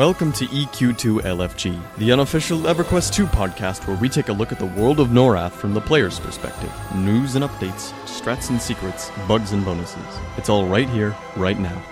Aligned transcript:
Welcome 0.00 0.32
to 0.32 0.46
EQ2 0.46 1.24
LFG, 1.24 1.78
the 1.98 2.10
unofficial 2.10 2.60
EverQuest 2.60 3.12
2 3.12 3.26
podcast 3.26 3.86
where 3.86 3.98
we 3.98 4.08
take 4.08 4.30
a 4.30 4.32
look 4.32 4.50
at 4.50 4.58
the 4.58 4.64
world 4.64 4.98
of 4.98 5.08
Norrath 5.08 5.52
from 5.52 5.74
the 5.74 5.80
player's 5.82 6.18
perspective. 6.18 6.72
News 6.94 7.34
and 7.34 7.44
updates, 7.44 7.92
strats 8.06 8.48
and 8.48 8.58
secrets, 8.58 9.10
bugs 9.28 9.52
and 9.52 9.62
bonuses. 9.62 10.02
It's 10.38 10.48
all 10.48 10.66
right 10.66 10.88
here, 10.88 11.14
right 11.36 11.58
now. 11.58 11.82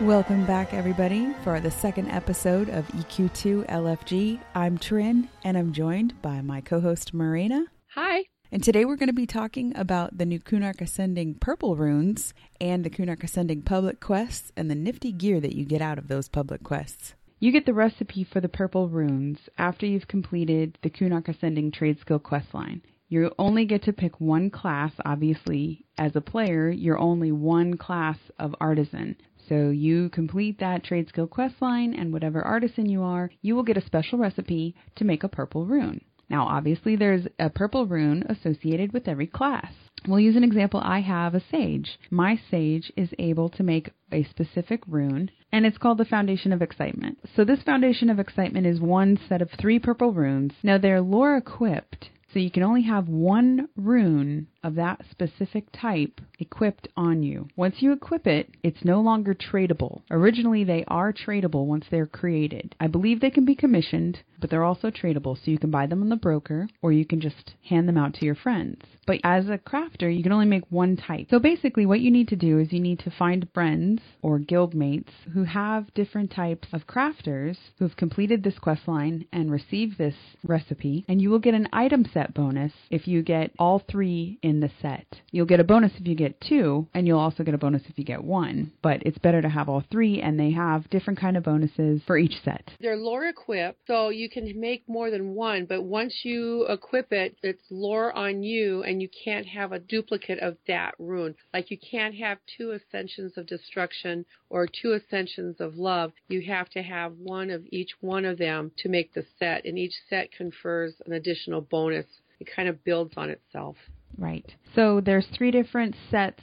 Welcome 0.00 0.46
back, 0.46 0.72
everybody, 0.72 1.34
for 1.44 1.60
the 1.60 1.70
second 1.70 2.08
episode 2.08 2.70
of 2.70 2.88
EQ2 2.88 3.68
LFG. 3.68 4.40
I'm 4.54 4.78
Trin, 4.78 5.28
and 5.44 5.58
I'm 5.58 5.74
joined 5.74 6.22
by 6.22 6.40
my 6.40 6.62
co 6.62 6.80
host 6.80 7.12
Marina. 7.12 7.66
Hi. 7.96 8.24
And 8.52 8.62
today 8.62 8.84
we're 8.84 8.96
going 8.96 9.06
to 9.06 9.14
be 9.14 9.24
talking 9.24 9.74
about 9.78 10.18
the 10.18 10.26
new 10.26 10.38
Kunark 10.38 10.82
Ascending 10.82 11.36
purple 11.36 11.74
runes 11.74 12.34
and 12.60 12.84
the 12.84 12.90
Kunark 12.90 13.24
Ascending 13.24 13.62
public 13.62 13.98
quests 13.98 14.52
and 14.54 14.70
the 14.70 14.74
nifty 14.74 15.10
gear 15.10 15.40
that 15.40 15.54
you 15.54 15.64
get 15.64 15.80
out 15.80 15.96
of 15.96 16.08
those 16.08 16.28
public 16.28 16.62
quests. 16.62 17.14
You 17.38 17.50
get 17.50 17.64
the 17.64 17.72
recipe 17.72 18.24
for 18.24 18.42
the 18.42 18.50
purple 18.50 18.90
runes 18.90 19.38
after 19.56 19.86
you've 19.86 20.06
completed 20.06 20.76
the 20.82 20.90
Kunark 20.90 21.28
Ascending 21.28 21.72
trade 21.72 21.98
skill 21.98 22.18
quest 22.18 22.52
line. 22.52 22.82
You 23.08 23.32
only 23.38 23.64
get 23.64 23.84
to 23.84 23.92
pick 23.94 24.20
one 24.20 24.50
class, 24.50 24.92
obviously. 25.02 25.86
As 25.96 26.14
a 26.14 26.20
player, 26.20 26.68
you're 26.68 26.98
only 26.98 27.32
one 27.32 27.78
class 27.78 28.18
of 28.38 28.54
artisan. 28.60 29.16
So 29.48 29.70
you 29.70 30.10
complete 30.10 30.58
that 30.58 30.84
trade 30.84 31.08
skill 31.08 31.26
quest 31.26 31.54
line, 31.62 31.94
and 31.94 32.12
whatever 32.12 32.42
artisan 32.42 32.84
you 32.86 33.02
are, 33.02 33.30
you 33.40 33.54
will 33.54 33.62
get 33.62 33.78
a 33.78 33.86
special 33.86 34.18
recipe 34.18 34.74
to 34.96 35.06
make 35.06 35.24
a 35.24 35.28
purple 35.28 35.64
rune. 35.64 36.02
Now, 36.32 36.46
obviously, 36.46 36.96
there's 36.96 37.26
a 37.38 37.50
purple 37.50 37.84
rune 37.84 38.24
associated 38.26 38.94
with 38.94 39.06
every 39.06 39.26
class. 39.26 39.70
We'll 40.08 40.18
use 40.18 40.34
an 40.34 40.42
example. 40.42 40.80
I 40.82 41.00
have 41.00 41.34
a 41.34 41.42
sage. 41.50 41.98
My 42.10 42.40
sage 42.50 42.90
is 42.96 43.10
able 43.18 43.50
to 43.50 43.62
make 43.62 43.92
a 44.10 44.24
specific 44.24 44.80
rune, 44.88 45.30
and 45.52 45.66
it's 45.66 45.76
called 45.76 45.98
the 45.98 46.06
Foundation 46.06 46.50
of 46.54 46.62
Excitement. 46.62 47.18
So, 47.36 47.44
this 47.44 47.62
Foundation 47.62 48.08
of 48.08 48.18
Excitement 48.18 48.66
is 48.66 48.80
one 48.80 49.20
set 49.28 49.42
of 49.42 49.50
three 49.50 49.78
purple 49.78 50.14
runes. 50.14 50.54
Now, 50.62 50.78
they're 50.78 51.02
lore 51.02 51.36
equipped, 51.36 52.08
so 52.32 52.38
you 52.38 52.50
can 52.50 52.62
only 52.62 52.82
have 52.84 53.08
one 53.08 53.68
rune 53.76 54.48
of 54.62 54.74
that 54.76 55.00
specific 55.10 55.64
type 55.72 56.20
equipped 56.38 56.88
on 56.96 57.22
you. 57.22 57.48
Once 57.56 57.76
you 57.78 57.92
equip 57.92 58.26
it, 58.26 58.50
it's 58.62 58.84
no 58.84 59.00
longer 59.00 59.34
tradable. 59.34 60.02
Originally, 60.10 60.64
they 60.64 60.84
are 60.88 61.12
tradable 61.12 61.66
once 61.66 61.86
they're 61.90 62.06
created. 62.06 62.74
I 62.80 62.86
believe 62.86 63.20
they 63.20 63.30
can 63.30 63.44
be 63.44 63.54
commissioned, 63.54 64.18
but 64.40 64.50
they're 64.50 64.64
also 64.64 64.90
tradable, 64.90 65.36
so 65.36 65.50
you 65.50 65.58
can 65.58 65.70
buy 65.70 65.86
them 65.86 66.02
on 66.02 66.08
the 66.08 66.16
broker 66.16 66.68
or 66.82 66.92
you 66.92 67.04
can 67.04 67.20
just 67.20 67.54
hand 67.68 67.88
them 67.88 67.96
out 67.96 68.14
to 68.14 68.24
your 68.24 68.34
friends. 68.34 68.80
But 69.06 69.20
as 69.24 69.48
a 69.48 69.58
crafter, 69.58 70.14
you 70.14 70.22
can 70.22 70.32
only 70.32 70.46
make 70.46 70.64
one 70.70 70.96
type. 70.96 71.26
So 71.30 71.38
basically, 71.38 71.86
what 71.86 72.00
you 72.00 72.10
need 72.10 72.28
to 72.28 72.36
do 72.36 72.58
is 72.58 72.72
you 72.72 72.80
need 72.80 73.00
to 73.00 73.10
find 73.10 73.48
friends 73.52 74.00
or 74.20 74.38
guild 74.38 74.74
mates 74.74 75.12
who 75.32 75.44
have 75.44 75.92
different 75.94 76.30
types 76.30 76.68
of 76.72 76.86
crafters 76.86 77.56
who 77.78 77.86
have 77.86 77.96
completed 77.96 78.42
this 78.42 78.58
quest 78.58 78.86
line 78.86 79.26
and 79.32 79.50
received 79.50 79.98
this 79.98 80.14
recipe, 80.44 81.04
and 81.08 81.20
you 81.20 81.30
will 81.30 81.38
get 81.38 81.54
an 81.54 81.68
item 81.72 82.04
set 82.12 82.34
bonus 82.34 82.72
if 82.90 83.08
you 83.08 83.22
get 83.22 83.50
all 83.58 83.80
three 83.80 84.38
in 84.42 84.51
the 84.60 84.70
set. 84.80 85.06
You'll 85.30 85.46
get 85.46 85.60
a 85.60 85.64
bonus 85.64 85.92
if 85.98 86.06
you 86.06 86.14
get 86.14 86.40
two, 86.40 86.86
and 86.94 87.06
you'll 87.06 87.18
also 87.18 87.42
get 87.42 87.54
a 87.54 87.58
bonus 87.58 87.82
if 87.88 87.98
you 87.98 88.04
get 88.04 88.22
one. 88.22 88.72
But 88.82 89.02
it's 89.04 89.18
better 89.18 89.42
to 89.42 89.48
have 89.48 89.68
all 89.68 89.84
three, 89.90 90.20
and 90.20 90.38
they 90.38 90.50
have 90.52 90.90
different 90.90 91.20
kind 91.20 91.36
of 91.36 91.44
bonuses 91.44 92.02
for 92.06 92.16
each 92.16 92.40
set. 92.44 92.70
They're 92.80 92.96
lore 92.96 93.26
equipped, 93.26 93.80
so 93.86 94.10
you 94.10 94.28
can 94.28 94.58
make 94.60 94.88
more 94.88 95.10
than 95.10 95.34
one, 95.34 95.66
but 95.66 95.82
once 95.82 96.20
you 96.24 96.66
equip 96.68 97.12
it, 97.12 97.36
it's 97.42 97.62
lore 97.70 98.12
on 98.12 98.42
you, 98.42 98.82
and 98.82 99.00
you 99.00 99.08
can't 99.24 99.46
have 99.46 99.72
a 99.72 99.78
duplicate 99.78 100.38
of 100.40 100.56
that 100.66 100.94
rune. 100.98 101.34
Like 101.52 101.70
you 101.70 101.78
can't 101.78 102.14
have 102.16 102.38
two 102.56 102.72
ascensions 102.72 103.36
of 103.36 103.46
destruction 103.46 104.24
or 104.50 104.66
two 104.66 104.92
ascensions 104.92 105.60
of 105.60 105.76
love. 105.76 106.12
You 106.28 106.42
have 106.42 106.68
to 106.70 106.82
have 106.82 107.12
one 107.18 107.50
of 107.50 107.64
each 107.70 107.90
one 108.00 108.24
of 108.24 108.38
them 108.38 108.72
to 108.78 108.88
make 108.88 109.14
the 109.14 109.24
set, 109.38 109.64
and 109.64 109.78
each 109.78 109.94
set 110.08 110.32
confers 110.32 110.94
an 111.06 111.12
additional 111.12 111.60
bonus. 111.60 112.06
It 112.40 112.48
kind 112.54 112.68
of 112.68 112.82
builds 112.84 113.14
on 113.16 113.30
itself. 113.30 113.76
Right. 114.18 114.54
So 114.74 115.00
there's 115.00 115.26
three 115.36 115.50
different 115.50 115.94
sets 116.10 116.42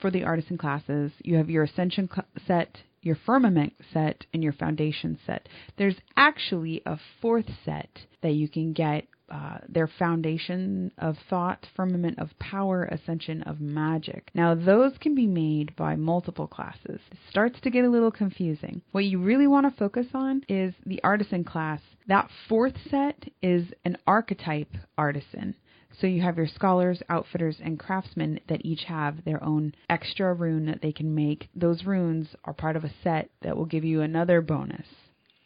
for 0.00 0.10
the 0.10 0.24
artisan 0.24 0.58
classes. 0.58 1.12
You 1.24 1.36
have 1.36 1.50
your 1.50 1.64
ascension 1.64 2.08
cl- 2.12 2.26
set, 2.46 2.78
your 3.02 3.16
firmament 3.26 3.74
set, 3.92 4.26
and 4.32 4.42
your 4.42 4.52
foundation 4.52 5.18
set. 5.26 5.48
There's 5.76 5.96
actually 6.16 6.82
a 6.86 6.98
fourth 7.20 7.48
set 7.64 7.88
that 8.22 8.32
you 8.32 8.48
can 8.48 8.72
get. 8.72 9.06
Uh, 9.30 9.58
their 9.68 9.86
foundation 9.86 10.90
of 10.96 11.14
thought, 11.28 11.66
firmament 11.76 12.18
of 12.18 12.30
power, 12.38 12.84
ascension 12.84 13.42
of 13.42 13.60
magic. 13.60 14.30
Now, 14.32 14.54
those 14.54 14.92
can 14.98 15.14
be 15.14 15.26
made 15.26 15.76
by 15.76 15.96
multiple 15.96 16.46
classes. 16.46 16.98
It 17.10 17.18
starts 17.28 17.60
to 17.60 17.70
get 17.70 17.84
a 17.84 17.90
little 17.90 18.10
confusing. 18.10 18.80
What 18.92 19.04
you 19.04 19.18
really 19.18 19.46
want 19.46 19.70
to 19.70 19.78
focus 19.78 20.06
on 20.14 20.44
is 20.48 20.72
the 20.86 21.02
artisan 21.04 21.44
class. 21.44 21.82
That 22.06 22.30
fourth 22.48 22.72
set 22.90 23.22
is 23.42 23.66
an 23.84 23.98
archetype 24.06 24.74
artisan. 24.96 25.54
So 26.00 26.06
you 26.06 26.22
have 26.22 26.36
your 26.36 26.46
scholars, 26.46 27.02
outfitters, 27.08 27.56
and 27.62 27.78
craftsmen 27.78 28.40
that 28.48 28.64
each 28.64 28.84
have 28.84 29.24
their 29.24 29.42
own 29.42 29.74
extra 29.90 30.32
rune 30.32 30.66
that 30.66 30.80
they 30.80 30.92
can 30.92 31.14
make. 31.14 31.48
Those 31.54 31.84
runes 31.84 32.28
are 32.44 32.52
part 32.52 32.76
of 32.76 32.84
a 32.84 32.92
set 33.02 33.30
that 33.42 33.56
will 33.56 33.66
give 33.66 33.84
you 33.84 34.00
another 34.00 34.40
bonus 34.40 34.86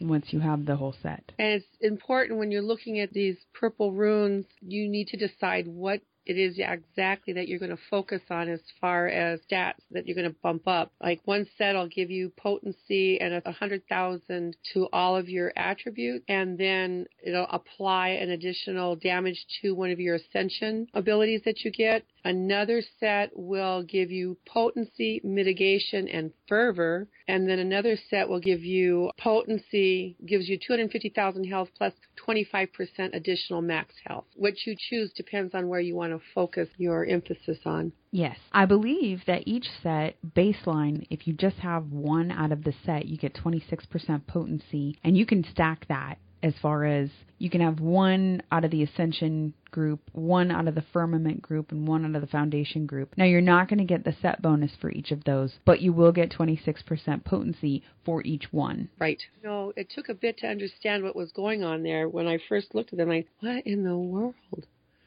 once 0.00 0.26
you 0.30 0.40
have 0.40 0.66
the 0.66 0.76
whole 0.76 0.94
set. 1.02 1.32
And 1.38 1.52
it's 1.54 1.66
important 1.80 2.38
when 2.38 2.50
you're 2.50 2.60
looking 2.60 3.00
at 3.00 3.12
these 3.12 3.36
purple 3.54 3.92
runes, 3.92 4.44
you 4.60 4.88
need 4.88 5.08
to 5.08 5.16
decide 5.16 5.66
what 5.68 6.00
it 6.26 6.38
is 6.38 6.58
exactly 6.58 7.32
that 7.34 7.48
you're 7.48 7.58
going 7.58 7.70
to 7.70 7.82
focus 7.90 8.20
on 8.30 8.48
as 8.48 8.60
far 8.80 9.08
as 9.08 9.40
stats 9.50 9.80
that 9.90 10.06
you're 10.06 10.14
going 10.14 10.30
to 10.30 10.36
bump 10.42 10.66
up. 10.66 10.92
Like 11.02 11.20
one 11.24 11.46
set 11.58 11.74
will 11.74 11.88
give 11.88 12.10
you 12.10 12.32
potency 12.36 13.20
and 13.20 13.42
a 13.44 13.52
hundred 13.52 13.82
thousand 13.88 14.56
to 14.72 14.88
all 14.92 15.16
of 15.16 15.28
your 15.28 15.52
attributes, 15.56 16.24
and 16.28 16.58
then 16.58 17.06
it'll 17.22 17.46
apply 17.50 18.10
an 18.10 18.30
additional 18.30 18.96
damage 18.96 19.44
to 19.60 19.74
one 19.74 19.90
of 19.90 20.00
your 20.00 20.16
ascension 20.16 20.86
abilities 20.94 21.42
that 21.44 21.64
you 21.64 21.70
get. 21.70 22.04
Another 22.24 22.82
set 23.00 23.36
will 23.36 23.82
give 23.82 24.12
you 24.12 24.36
potency, 24.46 25.20
mitigation, 25.24 26.06
and 26.08 26.32
fervor. 26.48 27.08
And 27.26 27.48
then 27.48 27.58
another 27.58 27.96
set 28.10 28.28
will 28.28 28.40
give 28.40 28.62
you 28.62 29.10
potency, 29.18 30.16
gives 30.26 30.48
you 30.48 30.58
250,000 30.58 31.44
health 31.44 31.68
plus 31.76 31.92
25% 32.28 32.68
additional 33.12 33.62
max 33.62 33.94
health. 34.06 34.26
What 34.36 34.54
you 34.66 34.76
choose 34.78 35.12
depends 35.12 35.54
on 35.54 35.68
where 35.68 35.80
you 35.80 35.96
want 35.96 36.11
to 36.18 36.24
focus 36.34 36.68
your 36.76 37.04
emphasis 37.04 37.58
on. 37.64 37.92
Yes. 38.10 38.36
I 38.52 38.66
believe 38.66 39.22
that 39.26 39.46
each 39.46 39.66
set 39.82 40.16
baseline, 40.36 41.06
if 41.10 41.26
you 41.26 41.32
just 41.32 41.56
have 41.56 41.90
one 41.90 42.30
out 42.30 42.52
of 42.52 42.64
the 42.64 42.74
set, 42.84 43.06
you 43.06 43.16
get 43.16 43.34
26% 43.34 44.26
potency, 44.26 44.98
and 45.02 45.16
you 45.16 45.26
can 45.26 45.44
stack 45.44 45.86
that 45.88 46.18
as 46.42 46.54
far 46.60 46.84
as 46.84 47.08
you 47.38 47.50
can 47.50 47.60
have 47.60 47.80
one 47.80 48.42
out 48.52 48.64
of 48.64 48.70
the 48.70 48.82
ascension 48.82 49.52
group, 49.70 50.00
one 50.12 50.50
out 50.50 50.68
of 50.68 50.74
the 50.74 50.84
firmament 50.92 51.42
group, 51.42 51.72
and 51.72 51.86
one 51.86 52.04
out 52.04 52.14
of 52.14 52.20
the 52.20 52.28
foundation 52.28 52.86
group. 52.86 53.14
Now, 53.16 53.24
you're 53.24 53.40
not 53.40 53.68
going 53.68 53.78
to 53.78 53.84
get 53.84 54.04
the 54.04 54.14
set 54.20 54.42
bonus 54.42 54.72
for 54.80 54.90
each 54.90 55.10
of 55.10 55.24
those, 55.24 55.52
but 55.64 55.80
you 55.80 55.92
will 55.92 56.12
get 56.12 56.30
26% 56.30 57.24
potency 57.24 57.82
for 58.04 58.22
each 58.22 58.52
one. 58.52 58.88
Right. 58.98 59.20
No, 59.42 59.72
it 59.76 59.90
took 59.90 60.08
a 60.08 60.14
bit 60.14 60.38
to 60.38 60.46
understand 60.46 61.02
what 61.02 61.16
was 61.16 61.32
going 61.32 61.64
on 61.64 61.82
there. 61.82 62.08
When 62.08 62.26
I 62.26 62.38
first 62.48 62.74
looked 62.74 62.92
at 62.92 62.98
them, 62.98 63.10
I, 63.10 63.24
what 63.40 63.66
in 63.66 63.82
the 63.84 63.96
world? 63.96 64.34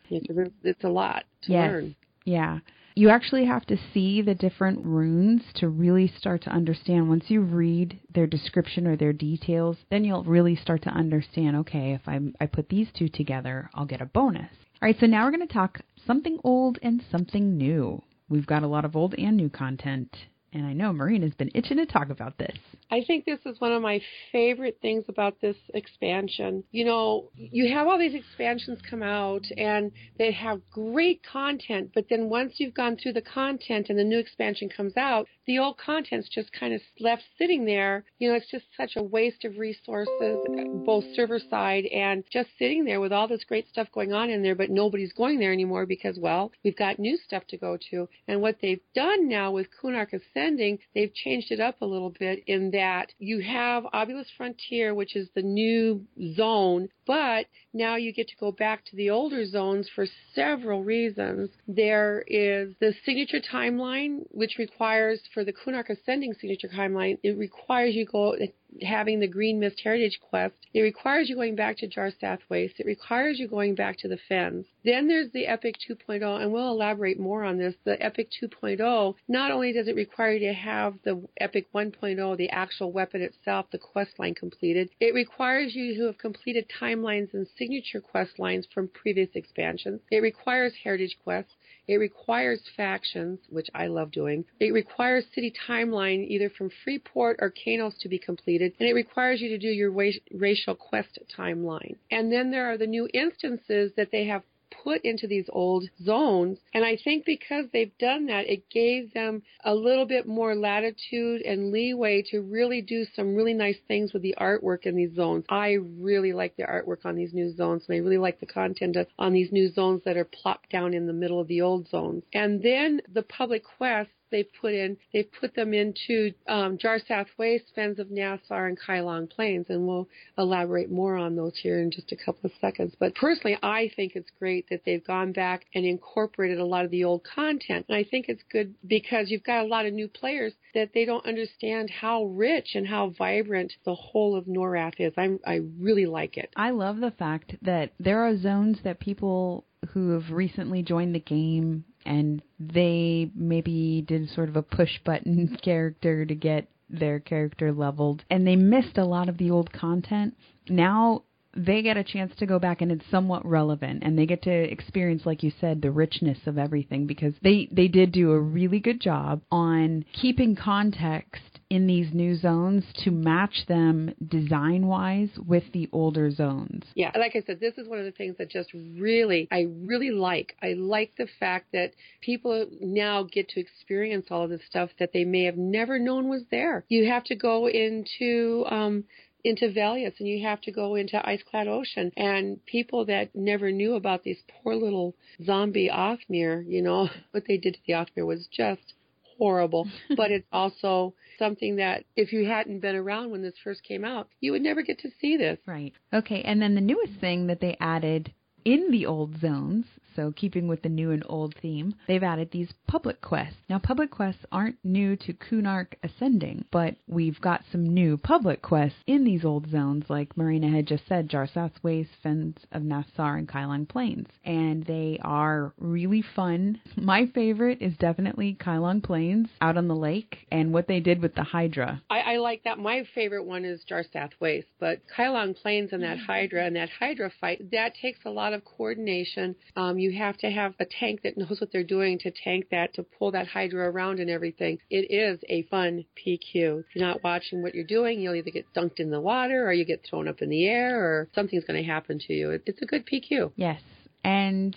It's 0.09 0.83
a 0.83 0.89
lot 0.89 1.25
to 1.43 1.51
yes. 1.51 1.71
learn. 1.71 1.95
Yeah. 2.25 2.59
You 2.97 3.09
actually 3.09 3.45
have 3.45 3.65
to 3.65 3.77
see 3.93 4.21
the 4.21 4.35
different 4.35 4.85
runes 4.85 5.41
to 5.55 5.67
really 5.67 6.07
start 6.17 6.43
to 6.43 6.49
understand. 6.49 7.09
Once 7.09 7.25
you 7.27 7.41
read 7.41 7.99
their 8.13 8.25
description 8.25 8.87
or 8.87 8.95
their 8.95 9.11
details, 9.11 9.77
then 9.89 10.05
you'll 10.05 10.23
really 10.23 10.55
start 10.55 10.81
to 10.83 10.89
understand 10.89 11.57
okay, 11.57 11.91
if 11.93 12.07
I, 12.07 12.19
I 12.39 12.45
put 12.45 12.69
these 12.69 12.87
two 12.97 13.09
together, 13.09 13.69
I'll 13.73 13.85
get 13.85 14.01
a 14.01 14.05
bonus. 14.05 14.49
All 14.81 14.87
right, 14.87 14.95
so 14.99 15.07
now 15.07 15.25
we're 15.25 15.31
going 15.31 15.47
to 15.47 15.53
talk 15.53 15.81
something 16.07 16.39
old 16.43 16.79
and 16.81 17.03
something 17.11 17.57
new. 17.57 18.01
We've 18.29 18.47
got 18.47 18.63
a 18.63 18.67
lot 18.67 18.85
of 18.85 18.95
old 18.95 19.13
and 19.15 19.35
new 19.35 19.49
content, 19.49 20.15
and 20.55 20.65
I 20.65 20.71
know 20.71 20.93
Marina's 20.93 21.33
been 21.33 21.51
itching 21.53 21.77
to 21.77 21.85
talk 21.85 22.09
about 22.09 22.37
this. 22.37 22.57
I 22.89 23.03
think 23.05 23.25
this 23.25 23.39
is 23.45 23.59
one 23.59 23.73
of 23.73 23.81
my 23.81 23.99
favorite 24.31 24.77
things 24.81 25.03
about 25.09 25.41
this 25.41 25.57
expansion. 25.73 26.63
You 26.71 26.85
know, 26.85 27.29
you 27.35 27.73
have 27.73 27.87
all 27.87 27.99
these 27.99 28.15
expansions 28.15 28.79
come 28.89 29.03
out 29.03 29.43
and 29.57 29.91
they 30.17 30.31
have 30.31 30.61
great 30.71 31.21
content, 31.29 31.91
but 31.93 32.05
then 32.09 32.29
once 32.29 32.53
you've 32.57 32.73
gone 32.73 32.95
through 32.95 33.13
the 33.13 33.21
content 33.21 33.87
and 33.89 33.99
the 33.99 34.03
new 34.03 34.17
expansion 34.17 34.69
comes 34.69 34.95
out, 34.95 35.27
the 35.45 35.59
old 35.59 35.77
content's 35.77 36.29
just 36.29 36.51
kind 36.53 36.73
of 36.73 36.81
left 36.99 37.23
sitting 37.37 37.65
there. 37.65 38.05
You 38.17 38.29
know, 38.29 38.35
it's 38.35 38.49
just 38.49 38.65
such 38.77 38.95
a 38.95 39.03
waste 39.03 39.43
of 39.43 39.57
resources, 39.57 40.37
both 40.85 41.03
server 41.15 41.39
side 41.49 41.85
and 41.85 42.23
just 42.31 42.49
sitting 42.57 42.85
there 42.85 43.01
with 43.01 43.11
all 43.11 43.27
this 43.27 43.43
great 43.43 43.67
stuff 43.67 43.87
going 43.93 44.13
on 44.13 44.29
in 44.29 44.41
there, 44.41 44.55
but 44.55 44.69
nobody's 44.69 45.13
going 45.13 45.39
there 45.39 45.51
anymore 45.51 45.85
because, 45.85 46.17
well, 46.17 46.51
we've 46.63 46.77
got 46.77 46.97
new 46.97 47.17
stuff 47.17 47.43
to 47.47 47.57
go 47.57 47.77
to. 47.91 48.07
And 48.27 48.41
what 48.41 48.57
they've 48.61 48.81
done 48.95 49.27
now 49.27 49.51
with 49.51 49.67
Kunark 49.83 50.13
Ascend 50.13 50.44
They've 50.93 51.13
changed 51.13 51.51
it 51.51 51.59
up 51.59 51.81
a 51.81 51.85
little 51.85 52.11
bit 52.11 52.43
in 52.45 52.69
that 52.71 53.11
you 53.17 53.39
have 53.39 53.83
Obulus 53.85 54.27
Frontier, 54.37 54.93
which 54.93 55.15
is 55.15 55.27
the 55.33 55.41
new 55.41 56.05
zone, 56.35 56.89
but 57.07 57.47
now 57.73 57.95
you 57.95 58.13
get 58.13 58.27
to 58.27 58.35
go 58.39 58.51
back 58.51 58.85
to 58.85 58.95
the 58.95 59.09
older 59.09 59.45
zones 59.45 59.89
for 59.89 60.05
several 60.33 60.83
reasons. 60.83 61.49
There 61.67 62.23
is 62.27 62.75
the 62.79 62.93
signature 63.05 63.39
timeline, 63.41 64.25
which 64.29 64.57
requires 64.59 65.19
for 65.33 65.43
the 65.43 65.53
Kunark 65.53 65.89
Ascending 65.89 66.35
signature 66.35 66.69
timeline, 66.69 67.17
it 67.23 67.37
requires 67.37 67.95
you 67.95 68.05
go 68.05 68.35
having 68.81 69.19
the 69.19 69.27
Green 69.27 69.59
Mist 69.59 69.79
Heritage 69.83 70.19
Quest. 70.19 70.55
It 70.73 70.81
requires 70.81 71.29
you 71.29 71.35
going 71.35 71.55
back 71.55 71.77
to 71.77 71.87
Jarsath 71.87 72.39
Waste. 72.49 72.79
It 72.79 72.85
requires 72.85 73.39
you 73.39 73.47
going 73.47 73.75
back 73.75 73.97
to 73.99 74.07
the 74.07 74.19
Fens. 74.27 74.65
Then 74.83 75.07
there's 75.07 75.31
the 75.31 75.47
Epic 75.47 75.75
2.0, 75.89 76.41
and 76.41 76.51
we'll 76.51 76.71
elaborate 76.71 77.19
more 77.19 77.43
on 77.43 77.57
this. 77.57 77.75
The 77.83 78.01
Epic 78.03 78.29
2.0, 78.41 79.15
not 79.27 79.51
only 79.51 79.71
does 79.71 79.87
it 79.87 79.95
require 79.95 80.24
to 80.33 80.53
have 80.53 80.95
the 81.03 81.21
Epic 81.39 81.67
1.0, 81.73 82.37
the 82.37 82.49
actual 82.49 82.91
weapon 82.91 83.21
itself, 83.21 83.67
the 83.71 83.77
quest 83.77 84.17
line 84.17 84.33
completed, 84.35 84.89
it 84.99 85.13
requires 85.13 85.75
you 85.75 85.95
to 85.95 86.05
have 86.07 86.17
completed 86.17 86.65
timelines 86.81 87.33
and 87.33 87.47
signature 87.57 88.01
quest 88.01 88.39
lines 88.39 88.67
from 88.73 88.87
previous 88.87 89.29
expansions. 89.35 90.01
It 90.11 90.21
requires 90.21 90.73
Heritage 90.83 91.17
Quests. 91.23 91.53
It 91.87 91.97
requires 91.97 92.61
factions, 92.75 93.39
which 93.49 93.67
I 93.75 93.85
love 93.87 94.11
doing. 94.11 94.45
It 94.59 94.73
requires 94.73 95.23
city 95.35 95.53
timeline 95.67 96.27
either 96.27 96.49
from 96.49 96.71
Freeport 96.83 97.37
or 97.39 97.51
Qeynos 97.51 97.93
to 97.99 98.09
be 98.09 98.17
completed, 98.17 98.73
and 98.79 98.89
it 98.89 98.93
requires 98.93 99.39
you 99.39 99.49
to 99.49 99.59
do 99.59 99.67
your 99.67 99.91
racial 100.31 100.73
quest 100.73 101.19
timeline. 101.37 101.95
And 102.09 102.31
then 102.31 102.49
there 102.49 102.71
are 102.71 102.77
the 102.77 102.87
new 102.87 103.07
instances 103.13 103.91
that 103.97 104.09
they 104.11 104.25
have 104.25 104.41
put 104.85 105.03
into 105.03 105.27
these 105.27 105.49
old 105.49 105.89
zones. 106.01 106.59
And 106.73 106.85
I 106.85 106.95
think 107.03 107.25
because 107.25 107.65
they've 107.73 107.97
done 107.97 108.27
that, 108.27 108.47
it 108.47 108.69
gave 108.69 109.13
them 109.13 109.41
a 109.63 109.73
little 109.73 110.05
bit 110.05 110.27
more 110.27 110.55
latitude 110.55 111.41
and 111.41 111.71
leeway 111.71 112.23
to 112.29 112.41
really 112.41 112.81
do 112.81 113.05
some 113.15 113.35
really 113.35 113.55
nice 113.55 113.79
things 113.87 114.13
with 114.13 114.21
the 114.21 114.35
artwork 114.39 114.85
in 114.85 114.95
these 114.95 115.15
zones. 115.15 115.43
I 115.49 115.77
really 115.81 116.33
like 116.33 116.55
the 116.55 116.63
artwork 116.63 117.05
on 117.05 117.15
these 117.15 117.33
new 117.33 117.53
zones, 117.55 117.83
and 117.87 117.95
I 117.95 117.99
really 117.99 118.19
like 118.19 118.39
the 118.39 118.45
content 118.45 118.95
on 119.17 119.33
these 119.33 119.51
new 119.51 119.73
zones 119.73 120.03
that 120.05 120.17
are 120.17 120.25
plopped 120.25 120.69
down 120.69 120.93
in 120.93 121.07
the 121.07 121.13
middle 121.13 121.39
of 121.39 121.47
the 121.47 121.61
old 121.61 121.89
zones. 121.89 122.23
And 122.31 122.61
then 122.61 123.01
the 123.11 123.23
public 123.23 123.63
quest 123.77 124.11
they've 124.35 124.53
put 124.59 124.73
in, 124.73 124.97
they've 125.13 125.31
put 125.39 125.55
them 125.55 125.73
into 125.73 126.33
um, 126.47 126.77
Jarsath 126.77 127.27
Waste, 127.37 127.71
Fens 127.73 127.99
of 127.99 128.07
Nathsar, 128.07 128.67
and 128.67 128.77
Kylong 128.77 129.29
Plains, 129.29 129.67
and 129.69 129.87
we'll 129.87 130.09
elaborate 130.37 130.91
more 130.91 131.15
on 131.15 131.37
those 131.37 131.53
here 131.55 131.79
in 131.79 131.89
just 131.89 132.11
a 132.11 132.17
couple 132.17 132.41
of 132.43 132.51
seconds. 132.59 132.93
But 132.99 133.15
personally, 133.15 133.57
I 133.63 133.89
think 133.95 134.13
it's 134.15 134.29
great 134.37 134.69
that 134.69 134.81
they've 134.85 135.05
gone 135.05 135.31
back 135.31 135.65
and 135.73 135.85
incorporated 135.85 136.59
a 136.59 136.65
lot 136.65 136.83
of 136.83 136.91
the 136.91 137.05
old 137.05 137.23
content, 137.23 137.85
and 137.87 137.97
I 137.97 138.03
think 138.03 138.25
it's 138.27 138.43
good 138.51 138.75
because 138.85 139.29
you've 139.29 139.43
got 139.43 139.63
a 139.63 139.67
lot 139.67 139.85
of 139.85 139.93
new 139.93 140.09
players 140.09 140.51
that 140.73 140.89
they 140.93 141.05
don't 141.05 141.25
understand 141.25 141.89
how 141.89 142.25
rich 142.25 142.75
and 142.75 142.85
how 142.85 143.13
vibrant 143.17 143.71
the 143.85 143.95
whole 143.95 144.35
of 144.35 144.45
Norrath 144.45 144.99
is. 144.99 145.13
I'm, 145.15 145.39
I 145.47 145.61
really 145.79 146.07
like 146.07 146.35
it. 146.35 146.49
I 146.57 146.71
love 146.71 146.97
the 146.97 147.11
fact 147.11 147.55
that 147.61 147.93
there 148.01 148.27
are 148.27 148.37
zones 148.37 148.79
that 148.83 148.99
people 148.99 149.63
who 149.93 150.09
have 150.11 150.31
recently 150.31 150.81
joined 150.81 151.15
the 151.15 151.19
game 151.19 151.85
and 152.05 152.41
they 152.59 153.31
maybe 153.35 154.03
did 154.07 154.29
sort 154.29 154.49
of 154.49 154.55
a 154.55 154.61
push 154.61 154.99
button 155.03 155.57
character 155.63 156.25
to 156.25 156.35
get 156.35 156.67
their 156.89 157.19
character 157.19 157.71
leveled 157.71 158.23
and 158.29 158.45
they 158.45 158.55
missed 158.55 158.97
a 158.97 159.05
lot 159.05 159.29
of 159.29 159.37
the 159.37 159.49
old 159.49 159.71
content. 159.73 160.35
Now 160.69 161.23
they 161.55 161.81
get 161.81 161.97
a 161.97 162.03
chance 162.03 162.33
to 162.37 162.45
go 162.45 162.59
back 162.59 162.81
and 162.81 162.91
it's 162.91 163.09
somewhat 163.09 163.45
relevant 163.45 164.03
and 164.03 164.17
they 164.17 164.25
get 164.25 164.43
to 164.43 164.51
experience 164.51 165.25
like 165.25 165.41
you 165.41 165.51
said 165.61 165.81
the 165.81 165.91
richness 165.91 166.39
of 166.45 166.57
everything 166.57 167.07
because 167.07 167.33
they 167.41 167.69
they 167.71 167.87
did 167.87 168.11
do 168.11 168.31
a 168.31 168.39
really 168.39 168.79
good 168.79 168.99
job 168.99 169.41
on 169.51 170.03
keeping 170.13 170.55
context 170.55 171.54
in 171.75 171.87
these 171.87 172.13
new 172.13 172.35
zones 172.35 172.85
to 173.03 173.11
match 173.11 173.65
them 173.67 174.13
design 174.25 174.87
wise 174.87 175.29
with 175.45 175.63
the 175.73 175.89
older 175.91 176.31
zones. 176.31 176.85
Yeah, 176.95 177.11
like 177.17 177.35
I 177.35 177.43
said, 177.45 177.59
this 177.59 177.77
is 177.77 177.85
one 177.85 177.99
of 177.99 178.05
the 178.05 178.13
things 178.13 178.37
that 178.37 178.49
just 178.49 178.71
really, 178.73 179.49
I 179.51 179.67
really 179.85 180.11
like. 180.11 180.55
I 180.63 180.73
like 180.73 181.11
the 181.17 181.27
fact 181.37 181.73
that 181.73 181.91
people 182.21 182.67
now 182.79 183.23
get 183.23 183.49
to 183.49 183.59
experience 183.59 184.27
all 184.31 184.43
of 184.43 184.49
this 184.49 184.61
stuff 184.65 184.89
that 184.99 185.11
they 185.11 185.25
may 185.25 185.43
have 185.43 185.57
never 185.57 185.99
known 185.99 186.29
was 186.29 186.43
there. 186.49 186.85
You 186.87 187.09
have 187.09 187.25
to 187.25 187.35
go 187.35 187.67
into 187.67 188.63
um, 188.69 189.03
into 189.45 189.69
Velious 189.69 190.13
and 190.19 190.27
you 190.27 190.43
have 190.43 190.59
to 190.61 190.71
go 190.71 190.95
into 190.95 191.17
Iceclad 191.17 191.67
Ocean. 191.67 192.11
And 192.17 192.65
people 192.65 193.05
that 193.05 193.35
never 193.35 193.71
knew 193.71 193.93
about 193.93 194.23
these 194.23 194.41
poor 194.49 194.75
little 194.75 195.13
zombie 195.43 195.89
Othmir, 195.93 196.65
you 196.67 196.81
know, 196.81 197.09
what 197.31 197.43
they 197.47 197.57
did 197.57 197.75
to 197.75 197.79
the 197.85 197.93
Othmir 197.93 198.25
was 198.25 198.47
just 198.47 198.94
horrible. 199.37 199.87
but 200.17 200.31
it's 200.31 200.47
also 200.51 201.13
something 201.37 201.77
that 201.77 202.05
if 202.15 202.31
you 202.31 202.45
hadn't 202.47 202.79
been 202.79 202.95
around 202.95 203.31
when 203.31 203.41
this 203.41 203.55
first 203.63 203.83
came 203.83 204.05
out, 204.05 204.29
you 204.39 204.51
would 204.51 204.61
never 204.61 204.81
get 204.81 204.99
to 204.99 205.09
see 205.19 205.37
this. 205.37 205.59
Right. 205.65 205.93
Okay. 206.13 206.41
And 206.43 206.61
then 206.61 206.75
the 206.75 206.81
newest 206.81 207.13
thing 207.19 207.47
that 207.47 207.59
they 207.59 207.77
added 207.79 208.33
in 208.65 208.91
the 208.91 209.05
old 209.05 209.39
zones 209.39 209.85
so, 210.15 210.31
keeping 210.31 210.67
with 210.67 210.81
the 210.81 210.89
new 210.89 211.11
and 211.11 211.23
old 211.27 211.55
theme, 211.61 211.95
they've 212.07 212.23
added 212.23 212.51
these 212.51 212.73
public 212.87 213.19
quests. 213.21 213.57
Now, 213.69 213.79
public 213.79 214.11
quests 214.11 214.45
aren't 214.51 214.77
new 214.83 215.17
to 215.17 215.33
Kunark 215.33 215.95
Ascending, 216.03 216.65
but 216.71 216.95
we've 217.07 217.39
got 217.41 217.63
some 217.71 217.93
new 217.93 218.17
public 218.17 218.61
quests 218.61 218.99
in 219.07 219.25
these 219.25 219.43
old 219.43 219.69
zones, 219.69 220.05
like 220.09 220.37
Marina 220.37 220.69
had 220.69 220.87
just 220.87 221.05
said 221.07 221.29
Jarsath 221.29 221.83
Waste, 221.83 222.11
Fens 222.23 222.55
of 222.71 222.83
Nathsar, 222.83 223.37
and 223.37 223.47
Kylong 223.47 223.87
Plains. 223.89 224.27
And 224.45 224.85
they 224.85 225.19
are 225.21 225.73
really 225.77 226.21
fun. 226.21 226.79
My 226.95 227.25
favorite 227.25 227.81
is 227.81 227.97
definitely 227.97 228.55
Kylong 228.59 229.03
Plains 229.03 229.49
out 229.59 229.77
on 229.77 229.89
the 229.89 229.95
lake 229.95 230.47
and 230.49 230.73
what 230.73 230.87
they 230.87 231.01
did 231.01 231.21
with 231.21 231.35
the 231.35 231.43
Hydra. 231.43 232.01
I, 232.09 232.19
I 232.19 232.37
like 232.37 232.63
that. 232.63 232.79
My 232.79 233.05
favorite 233.13 233.45
one 233.45 233.65
is 233.65 233.83
Jarsath 233.89 234.31
Waste, 234.39 234.67
but 234.79 235.01
Kylong 235.15 235.57
Plains 235.57 235.91
and 235.91 236.03
that 236.03 236.19
mm. 236.19 236.25
Hydra 236.25 236.65
and 236.65 236.75
that 236.77 236.89
Hydra 236.89 237.31
fight, 237.41 237.71
that 237.71 237.95
takes 238.01 238.19
a 238.25 238.29
lot 238.29 238.53
of 238.53 238.54
coordination. 238.63 239.55
Um, 239.75 239.97
you 239.99 240.11
have 240.17 240.37
to 240.37 240.49
have 240.49 240.73
a 240.79 240.85
tank 240.85 241.21
that 241.23 241.37
knows 241.37 241.59
what 241.59 241.71
they're 241.71 241.83
doing 241.83 242.19
to 242.19 242.31
tank 242.31 242.67
that, 242.71 242.93
to 242.95 243.03
pull 243.03 243.31
that 243.31 243.47
Hydra 243.47 243.89
around 243.89 244.19
and 244.19 244.29
everything. 244.29 244.79
It 244.89 245.11
is 245.11 245.39
a 245.49 245.63
fun 245.63 246.05
PQ. 246.15 246.79
If 246.79 246.85
you're 246.93 247.05
not 247.05 247.23
watching 247.23 247.61
what 247.61 247.75
you're 247.75 247.83
doing, 247.83 248.21
you'll 248.21 248.35
either 248.35 248.51
get 248.51 248.73
dunked 248.73 248.99
in 248.99 249.11
the 249.11 249.21
water 249.21 249.65
or 249.67 249.73
you 249.73 249.85
get 249.85 250.05
thrown 250.07 250.27
up 250.27 250.41
in 250.41 250.49
the 250.49 250.65
air 250.65 250.99
or 250.99 251.29
something's 251.33 251.65
going 251.65 251.81
to 251.81 251.89
happen 251.89 252.19
to 252.19 252.33
you. 252.33 252.59
It's 252.65 252.81
a 252.81 252.85
good 252.85 253.05
PQ. 253.05 253.51
Yes. 253.55 253.81
And 254.23 254.75